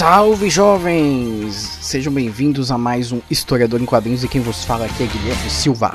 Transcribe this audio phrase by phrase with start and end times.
[0.00, 1.52] Salve jovens!
[1.82, 5.50] Sejam bem-vindos a mais um Historiador em Quadrinhos e quem vos fala aqui é Guilherme
[5.50, 5.92] Silva.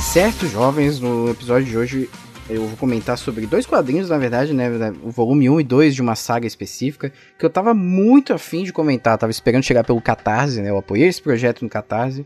[0.00, 2.08] Certo, jovens, no episódio de hoje
[2.48, 4.68] eu vou comentar sobre dois quadrinhos, na verdade, né?
[5.02, 8.72] O volume 1 e 2 de uma saga específica, que eu tava muito afim de
[8.72, 10.70] comentar, tava esperando chegar pelo Catarse, né?
[10.70, 12.24] Eu apoiei esse projeto no Catarse.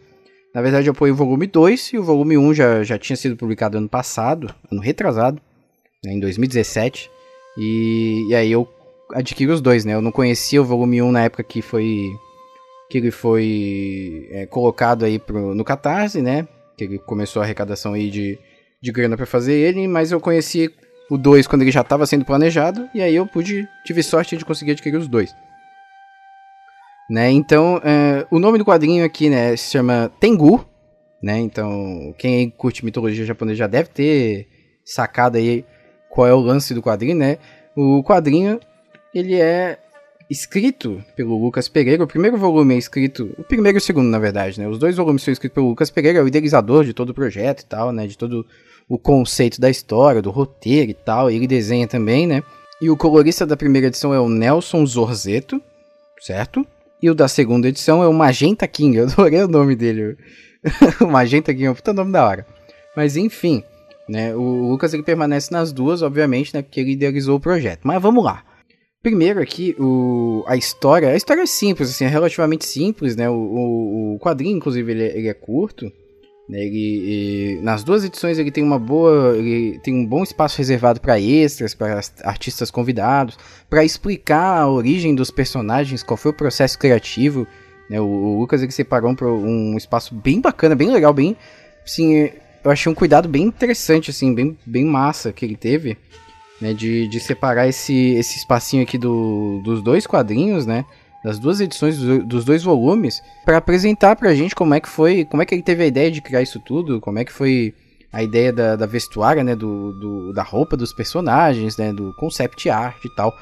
[0.55, 3.35] Na verdade, eu apoiei o volume 2 e o volume 1 já, já tinha sido
[3.35, 5.41] publicado ano passado, ano retrasado,
[6.05, 7.11] né, em 2017.
[7.57, 8.69] E, e aí eu
[9.13, 9.95] adquiri os dois, né?
[9.95, 12.11] Eu não conhecia o volume 1 na época que foi
[12.91, 16.47] que ele foi é, colocado aí pro, no Catarse, né?
[16.77, 18.39] Que ele começou a arrecadação aí de,
[18.81, 20.71] de grana para fazer ele, mas eu conheci
[21.11, 24.45] o 2 quando ele já estava sendo planejado, e aí eu pude, tive sorte de
[24.45, 25.35] conseguir adquirir os dois.
[27.11, 30.65] Né, então, é, o nome do quadrinho aqui, né, se chama Tengu,
[31.23, 34.49] né, então quem curte mitologia japonesa já deve ter
[34.85, 35.67] sacado aí
[36.09, 37.37] qual é o lance do quadrinho, né,
[37.77, 38.59] o quadrinho,
[39.15, 39.79] ele é
[40.31, 44.19] escrito pelo Lucas Pereira, o primeiro volume é escrito, o primeiro e o segundo, na
[44.19, 47.11] verdade, né, os dois volumes são escritos pelo Lucas Pereira, é o idealizador de todo
[47.11, 48.47] o projeto e tal, né, de todo
[48.89, 52.43] o conceito da história, do roteiro e tal, ele desenha também, né,
[52.81, 55.63] e o colorista da primeira edição é o Nelson Zorzeto,
[56.21, 56.67] certo?
[57.01, 58.97] E o da segunda edição é o Magenta King.
[58.97, 60.17] Eu adorei o nome dele.
[61.01, 62.47] o Magenta King é um puta nome da hora.
[62.97, 63.63] Mas enfim,
[64.09, 64.35] né?
[64.35, 66.63] O Lucas ele permanece nas duas, obviamente, né?
[66.63, 67.81] Porque ele idealizou o projeto.
[67.85, 68.43] Mas vamos lá.
[69.05, 71.11] Primeiro aqui, o, a história.
[71.11, 73.29] A história é simples, assim, é relativamente simples, né?
[73.29, 75.93] O, o, o quadrinho, inclusive, ele é, ele é curto.
[76.49, 81.01] Né, ele, nas duas edições ele tem uma boa, ele tem um bom espaço reservado
[81.01, 83.39] para extras, para artistas convidados,
[83.69, 87.47] para explicar a origem dos personagens, qual foi o processo criativo.
[87.91, 91.37] Né, o, o, Lucas ele separou um, um espaço bem bacana, bem legal, bem,
[91.85, 92.31] assim,
[92.65, 95.97] eu achei um cuidado bem interessante, assim, bem, bem massa que ele teve,
[96.61, 100.85] né, de, de separar esse, esse espacinho aqui do, dos dois quadrinhos, né,
[101.25, 105.43] das duas edições dos dois volumes para apresentar pra gente como é que foi, como
[105.43, 107.75] é que ele teve a ideia de criar isso tudo, como é que foi
[108.13, 112.71] a ideia da, da vestuária, né, do, do, da roupa dos personagens, né, do concept
[112.71, 113.33] art e tal.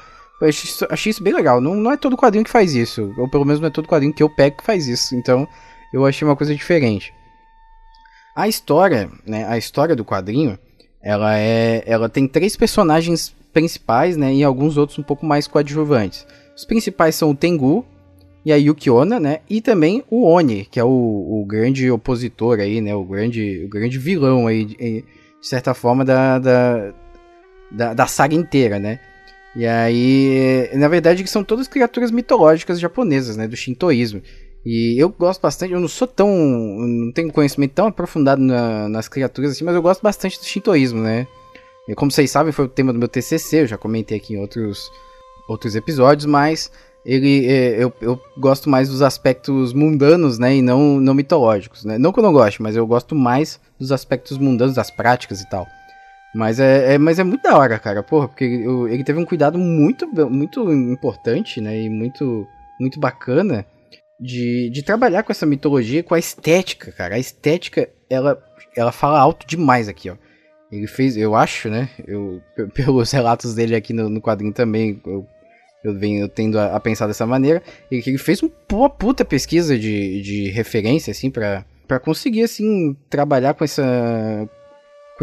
[0.41, 1.61] Eu achei isso, achei isso bem legal.
[1.61, 4.13] Não, não é todo quadrinho que faz isso, ou pelo menos não é todo quadrinho
[4.13, 5.15] que eu pego que faz isso.
[5.15, 5.47] Então,
[5.93, 7.13] eu achei uma coisa diferente.
[8.35, 10.57] A história, né, a história do quadrinho,
[11.03, 16.25] ela é, ela tem três personagens principais, né, e alguns outros um pouco mais coadjuvantes.
[16.55, 17.85] Os principais são o Tengu
[18.45, 19.39] e a Yukiona, né?
[19.49, 22.93] E também o Oni, que é o, o grande opositor aí, né?
[22.93, 25.03] O grande, o grande vilão aí, de, de
[25.41, 26.93] certa forma, da, da,
[27.71, 28.99] da, da saga inteira, né?
[29.55, 33.47] E aí, na verdade, são todas criaturas mitológicas japonesas, né?
[33.47, 34.21] Do shintoísmo.
[34.65, 36.29] E eu gosto bastante, eu não sou tão.
[36.29, 41.01] não tenho conhecimento tão aprofundado na, nas criaturas assim, mas eu gosto bastante do shintoísmo,
[41.01, 41.27] né?
[41.87, 44.39] E como vocês sabem, foi o tema do meu TCC, eu já comentei aqui em
[44.39, 44.89] outros
[45.49, 46.71] outros episódios, mas
[47.05, 51.97] ele é, eu, eu gosto mais dos aspectos mundanos, né, e não, não mitológicos, né?
[51.97, 55.49] Não que eu não goste, mas eu gosto mais dos aspectos mundanos, das práticas e
[55.49, 55.67] tal.
[56.33, 59.25] Mas é, é mas é muito da hora, cara, porra, porque ele, ele teve um
[59.25, 62.47] cuidado muito, muito importante, né, e muito,
[62.79, 63.65] muito bacana
[64.23, 67.15] de, de trabalhar com essa mitologia, com a estética, cara.
[67.15, 68.41] A estética, ela,
[68.75, 70.15] ela fala alto demais aqui, ó.
[70.71, 71.89] Ele fez, eu acho, né?
[72.07, 72.41] Eu,
[72.73, 75.27] pelos relatos dele aqui no, no quadrinho também, eu,
[75.83, 77.61] eu venho tendo a, a, pensar dessa maneira.
[77.91, 83.63] Ele, ele fez uma puta pesquisa de, de referência, assim, para conseguir, assim, trabalhar com
[83.65, 83.83] essa.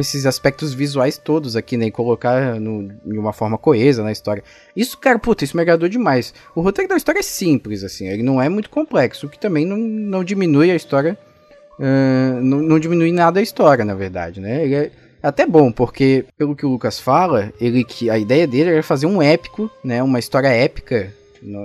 [0.00, 1.84] Com esses aspectos visuais todos aqui, né?
[1.84, 4.42] E colocar no, de uma forma coesa na história.
[4.74, 6.32] Isso, cara, puta, isso me agradou demais.
[6.56, 9.66] O roteiro da história é simples, assim, ele não é muito complexo, o que também
[9.66, 11.18] não, não diminui a história.
[11.78, 14.64] Uh, não, não diminui nada a história, na verdade, né?
[14.64, 14.90] Ele é,
[15.22, 19.04] até bom, porque pelo que o Lucas fala, ele que a ideia dele era fazer
[19.04, 21.12] um épico, né, uma história épica,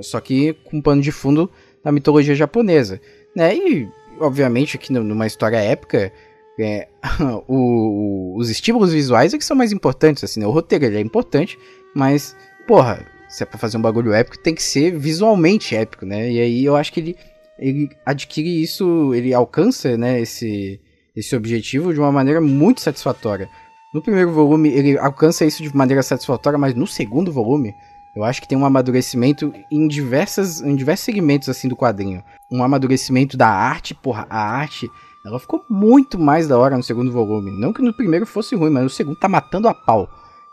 [0.04, 1.50] só que com pano de fundo
[1.81, 3.00] da mitologia japonesa,
[3.33, 3.56] né?
[3.56, 3.88] E
[4.19, 6.12] obviamente aqui numa história épica,
[6.60, 6.88] é,
[7.48, 10.48] o, os estímulos visuais é que são mais importantes, assim, né?
[10.48, 11.57] O roteiro é importante,
[11.94, 12.36] mas
[12.68, 16.31] porra, se é para fazer um bagulho épico, tem que ser visualmente épico, né?
[16.31, 17.18] E aí eu acho que ele
[17.57, 20.80] ele adquire isso, ele alcança, né, esse
[21.16, 23.50] esse objetivo de uma maneira muito satisfatória.
[23.94, 27.74] No primeiro volume ele alcança isso de maneira satisfatória, mas no segundo volume
[28.16, 32.24] eu acho que tem um amadurecimento em diversas em diversos segmentos assim do quadrinho.
[32.51, 34.90] Um amadurecimento da arte, porra, a arte
[35.25, 37.51] ela ficou muito mais da hora no segundo volume.
[37.51, 40.07] Não que no primeiro fosse ruim, mas no segundo tá matando a pau.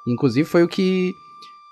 [0.06, 1.14] Inclusive foi o que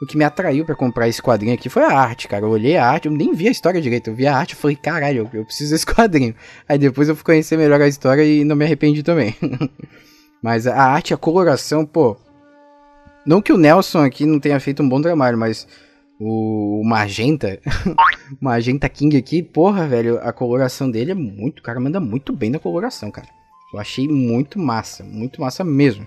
[0.03, 2.45] o que me atraiu para comprar esse quadrinho aqui foi a arte, cara.
[2.45, 4.57] Eu olhei a arte, eu nem vi a história direito, eu vi a arte e
[4.57, 6.35] falei, caralho, eu preciso desse quadrinho.
[6.69, 9.35] Aí depois eu fui conhecer melhor a história e não me arrependi também.
[10.43, 12.17] mas a arte, a coloração, pô.
[13.27, 15.67] Não que o Nelson aqui não tenha feito um bom trabalho, mas
[16.21, 17.59] o Magenta,
[18.39, 22.51] Magenta King aqui, porra, velho, a coloração dele é muito, o cara manda muito bem
[22.51, 23.29] na coloração, cara.
[23.73, 26.07] Eu achei muito massa, muito massa mesmo.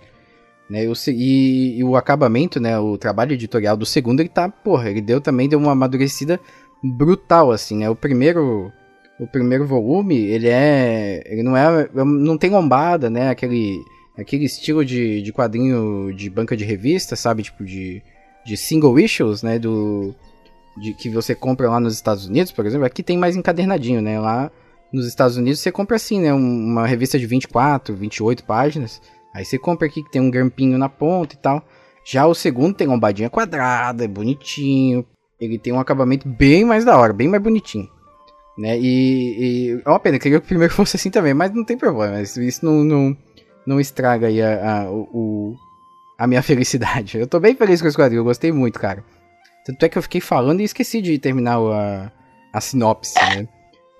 [0.69, 4.89] Né, eu, e, e, o acabamento, né, o trabalho editorial do segundo, ele tá, porra,
[4.89, 6.39] ele deu também deu uma amadurecida
[6.81, 8.71] brutal, assim, né, o primeiro,
[9.19, 13.83] o primeiro volume, ele é, ele não é, não tem lombada, né, aquele,
[14.17, 18.01] aquele estilo de, de quadrinho de banca de revista, sabe, tipo de,
[18.45, 20.13] de single issues, né, do,
[20.77, 24.19] de, que você compra lá nos Estados Unidos, por exemplo, aqui tem mais encadernadinho, né,
[24.19, 24.51] lá
[24.91, 29.01] nos Estados Unidos você compra assim, né, uma revista de 24, 28 páginas,
[29.33, 31.63] Aí você compra aqui que tem um grampinho na ponta e tal.
[32.05, 35.05] Já o segundo tem lombadinha quadrada, é bonitinho.
[35.39, 37.89] Ele tem um acabamento bem mais da hora, bem mais bonitinho.
[38.57, 38.77] Né?
[38.77, 41.77] E, e é uma pena, queria que o primeiro fosse assim também, mas não tem
[41.77, 42.21] problema.
[42.21, 43.17] Isso, não, não,
[43.65, 45.55] não estraga aí a, a, o,
[46.17, 47.17] a minha felicidade.
[47.17, 49.03] Eu tô bem feliz com esse quadrinho, eu gostei muito, cara.
[49.65, 52.11] Tanto é que eu fiquei falando e esqueci de terminar a,
[52.51, 53.47] a sinopse, né?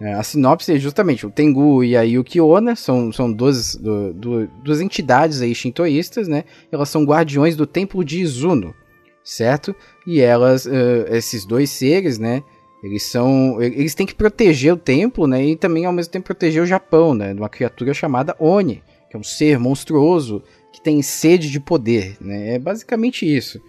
[0.02, 4.82] É, a sinopse é justamente o Tengu e a Yukiona, são, são duas, do, duas
[4.82, 6.44] entidades aí shintoístas, né?
[6.70, 8.76] Elas são guardiões do templo de Izuno,
[9.24, 9.74] certo?
[10.06, 12.44] E elas, uh, esses dois seres, né?
[12.84, 13.62] Eles são.
[13.62, 15.46] Eles têm que proteger o templo, né?
[15.46, 17.34] E também ao mesmo tempo proteger o Japão, né?
[17.34, 20.44] De uma criatura chamada Oni, que é um ser monstruoso
[20.74, 22.56] que tem sede de poder, né?
[22.56, 23.62] É basicamente isso.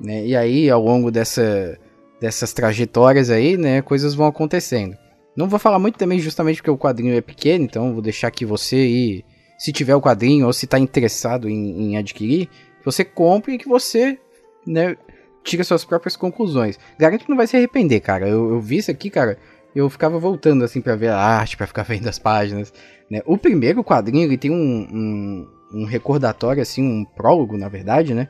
[0.00, 0.26] Né?
[0.26, 1.78] E aí, ao longo dessa,
[2.18, 3.82] dessas trajetórias aí, né?
[3.82, 4.96] Coisas vão acontecendo.
[5.36, 8.46] Não vou falar muito também justamente porque o quadrinho é pequeno, então vou deixar que
[8.46, 9.24] você aí,
[9.58, 12.48] se tiver o quadrinho ou se está interessado em, em, adquirir,
[12.82, 14.18] você compre e que você,
[14.66, 14.96] né,
[15.44, 16.78] tire suas próprias conclusões.
[16.98, 18.26] Garanto que não vai se arrepender, cara.
[18.26, 19.38] Eu, eu vi isso aqui, cara,
[19.74, 22.72] eu ficava voltando assim para ver a arte, para ficar vendo as páginas,
[23.10, 23.20] né.
[23.26, 28.28] O primeiro quadrinho, ele tem um, um, um recordatório, assim, um prólogo, na verdade, né,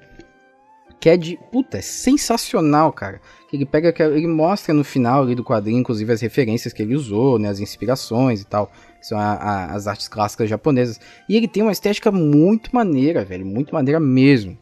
[1.01, 1.39] que é de.
[1.51, 3.21] Puta, é sensacional, cara.
[3.51, 7.39] Ele pega, ele mostra no final ali do quadrinho, inclusive, as referências que ele usou,
[7.39, 7.49] né?
[7.49, 8.71] As inspirações e tal.
[9.01, 11.01] Que são a, a, as artes clássicas japonesas.
[11.27, 13.47] E ele tem uma estética muito maneira, velho.
[13.47, 14.59] Muito maneira mesmo.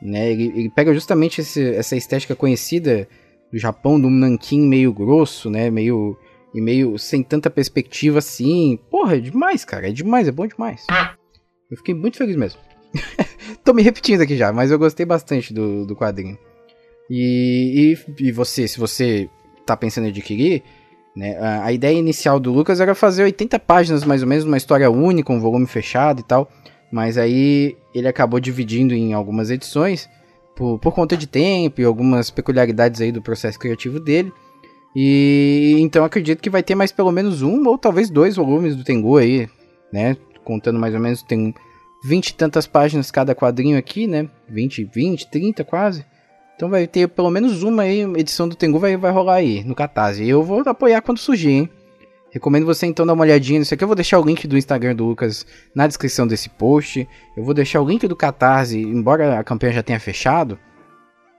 [0.00, 0.32] Né?
[0.32, 3.06] Ele, ele pega justamente esse, essa estética conhecida
[3.52, 5.70] do Japão, do nankin meio grosso, né?
[5.70, 6.16] Meio.
[6.54, 8.78] E meio sem tanta perspectiva assim.
[8.88, 9.88] Porra, é demais, cara.
[9.88, 10.86] É demais, é bom demais.
[11.70, 12.60] Eu fiquei muito feliz mesmo.
[13.64, 16.38] Tô me repetindo aqui já, mas eu gostei bastante do, do quadrinho.
[17.10, 19.28] E, e, e, você, se você
[19.66, 20.62] tá pensando em adquirir,
[21.14, 24.56] né, a, a, ideia inicial do Lucas era fazer 80 páginas mais ou menos, uma
[24.56, 26.50] história única, um volume fechado e tal.
[26.90, 30.08] Mas aí ele acabou dividindo em algumas edições
[30.54, 34.32] por, por conta de tempo e algumas peculiaridades aí do processo criativo dele.
[34.94, 38.84] E então acredito que vai ter mais pelo menos um ou talvez dois volumes do
[38.84, 39.48] Tengu aí,
[39.92, 40.16] né?
[40.44, 41.54] Contando mais ou menos, tem
[42.04, 44.28] 20 e tantas páginas cada quadrinho aqui, né?
[44.48, 46.04] 20, 20, 30 quase.
[46.54, 49.74] Então vai ter pelo menos uma aí, edição do Tengu vai, vai rolar aí no
[49.74, 50.22] Catarse.
[50.22, 51.70] E eu vou apoiar quando surgir, hein?
[52.30, 53.84] Recomendo você então dar uma olhadinha nisso aqui.
[53.84, 57.08] Eu vou deixar o link do Instagram do Lucas na descrição desse post.
[57.36, 60.58] Eu vou deixar o link do Catarse, embora a campanha já tenha fechado.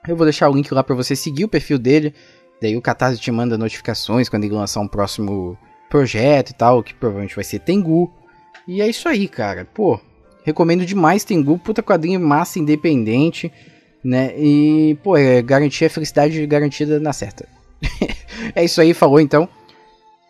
[0.08, 2.14] Eu vou deixar o link lá para você seguir o perfil dele.
[2.62, 5.58] Daí o Catarse te manda notificações quando ele lançar um próximo
[5.90, 8.12] projeto e tal, que provavelmente vai ser Tengu.
[8.68, 9.66] E é isso aí, cara.
[9.66, 10.00] Pô,
[10.46, 13.52] Recomendo demais Tengu, puta quadrinho massa, independente,
[14.04, 14.32] né?
[14.38, 17.48] E, pô, é garantia felicidade garantida na certa.
[18.54, 19.50] é isso aí, falou então.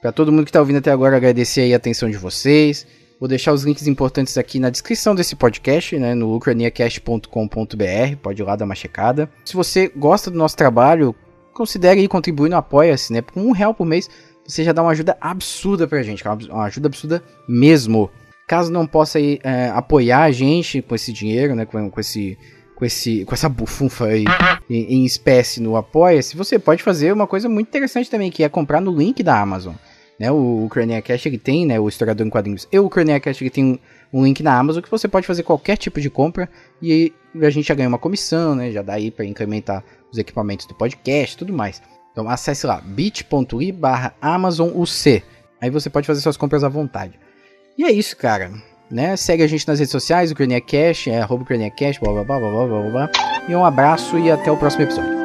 [0.02, 2.88] Para todo mundo que tá ouvindo até agora, agradecer aí a atenção de vocês.
[3.20, 8.46] Vou deixar os links importantes aqui na descrição desse podcast, né, no ucraniacast.com.br, pode ir
[8.46, 9.30] lá dar uma checada.
[9.44, 11.14] Se você gosta do nosso trabalho,
[11.54, 14.10] considere ir contribuir no Apoia-se, né, com um real por mês,
[14.46, 18.10] você já dá uma ajuda absurda pra gente, uma ajuda absurda mesmo.
[18.48, 22.38] Caso não possa é, apoiar a gente com esse dinheiro, né, com, com esse
[22.76, 24.26] com, esse, com essa bufunfa aí
[24.70, 28.50] em, em espécie no Apoia-se, você pode fazer uma coisa muito interessante também, que é
[28.50, 29.74] comprar no link da Amazon.
[30.20, 30.70] Né, o, o
[31.04, 34.24] Cash ele tem, né, o historiador em quadrinhos e o Cash ele tem um, um,
[34.24, 36.50] link na Amazon que você pode fazer qualquer tipo de compra
[36.82, 37.12] e
[37.42, 40.74] a gente já ganha uma comissão, né, já dá aí para incrementar os equipamentos do
[40.74, 41.82] podcast tudo mais.
[42.14, 45.22] Então acesse lá bit.ly barra AmazonUC.
[45.60, 47.20] Aí você pode fazer suas compras à vontade.
[47.78, 48.52] E é isso, cara.
[48.90, 49.16] né?
[49.18, 52.50] Segue a gente nas redes sociais, o CraniaCast, é arroba CraniaCast, blá blá blá blá
[52.50, 53.12] blá blá blá.
[53.50, 55.16] E um abraço e até o próximo episódio.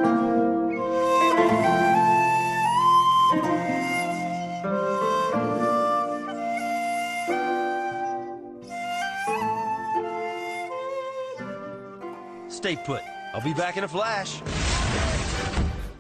[12.48, 13.02] Stay put.
[13.32, 14.42] I'll be back in a flash.